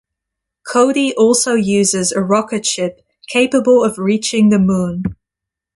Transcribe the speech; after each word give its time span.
Cody 0.67 1.13
also 1.15 1.53
uses 1.53 2.11
a 2.11 2.21
rocket 2.23 2.65
ship 2.65 3.01
capable 3.29 3.83
of 3.83 3.99
reaching 3.99 4.49
the 4.49 4.57
Moon. 4.57 5.03